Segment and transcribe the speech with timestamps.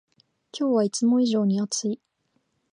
[0.51, 2.01] 今日はいつも以上に暑い